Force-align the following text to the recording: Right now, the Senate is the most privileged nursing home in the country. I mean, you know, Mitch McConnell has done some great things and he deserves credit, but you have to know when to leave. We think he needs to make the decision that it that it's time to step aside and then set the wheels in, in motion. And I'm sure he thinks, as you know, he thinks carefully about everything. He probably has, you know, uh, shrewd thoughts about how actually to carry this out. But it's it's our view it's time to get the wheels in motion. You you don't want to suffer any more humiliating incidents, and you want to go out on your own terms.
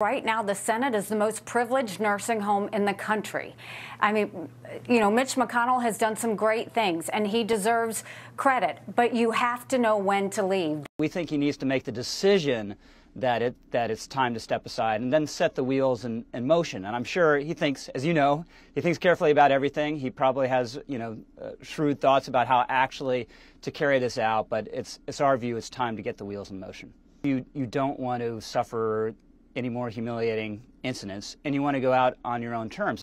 Right 0.00 0.24
now, 0.24 0.44
the 0.44 0.54
Senate 0.54 0.94
is 0.94 1.08
the 1.08 1.16
most 1.16 1.44
privileged 1.44 1.98
nursing 1.98 2.38
home 2.38 2.68
in 2.72 2.84
the 2.84 2.94
country. 2.94 3.56
I 3.98 4.12
mean, 4.12 4.48
you 4.88 5.00
know, 5.00 5.10
Mitch 5.10 5.34
McConnell 5.34 5.82
has 5.82 5.98
done 5.98 6.14
some 6.14 6.36
great 6.36 6.72
things 6.72 7.08
and 7.08 7.26
he 7.26 7.42
deserves 7.42 8.04
credit, 8.36 8.78
but 8.94 9.12
you 9.12 9.32
have 9.32 9.66
to 9.66 9.76
know 9.76 9.96
when 9.96 10.30
to 10.30 10.46
leave. 10.46 10.86
We 11.00 11.08
think 11.08 11.30
he 11.30 11.36
needs 11.36 11.56
to 11.56 11.66
make 11.66 11.82
the 11.82 11.90
decision 11.90 12.76
that 13.16 13.42
it 13.42 13.56
that 13.72 13.90
it's 13.90 14.06
time 14.06 14.34
to 14.34 14.38
step 14.38 14.66
aside 14.66 15.00
and 15.00 15.12
then 15.12 15.26
set 15.26 15.56
the 15.56 15.64
wheels 15.64 16.04
in, 16.04 16.24
in 16.32 16.46
motion. 16.46 16.84
And 16.84 16.94
I'm 16.94 17.02
sure 17.02 17.36
he 17.38 17.52
thinks, 17.52 17.88
as 17.88 18.04
you 18.04 18.14
know, 18.14 18.44
he 18.76 18.80
thinks 18.80 18.98
carefully 18.98 19.32
about 19.32 19.50
everything. 19.50 19.98
He 19.98 20.10
probably 20.10 20.46
has, 20.46 20.78
you 20.86 20.98
know, 20.98 21.18
uh, 21.42 21.50
shrewd 21.62 22.00
thoughts 22.00 22.28
about 22.28 22.46
how 22.46 22.64
actually 22.68 23.26
to 23.62 23.72
carry 23.72 23.98
this 23.98 24.16
out. 24.16 24.48
But 24.48 24.68
it's 24.72 25.00
it's 25.08 25.20
our 25.20 25.36
view 25.36 25.56
it's 25.56 25.68
time 25.68 25.96
to 25.96 26.02
get 26.02 26.18
the 26.18 26.24
wheels 26.24 26.52
in 26.52 26.60
motion. 26.60 26.94
You 27.24 27.44
you 27.52 27.66
don't 27.66 27.98
want 27.98 28.22
to 28.22 28.40
suffer 28.40 29.12
any 29.56 29.68
more 29.68 29.88
humiliating 29.88 30.62
incidents, 30.82 31.36
and 31.44 31.54
you 31.54 31.62
want 31.62 31.74
to 31.74 31.80
go 31.80 31.92
out 31.92 32.16
on 32.24 32.42
your 32.42 32.54
own 32.54 32.68
terms. 32.68 32.96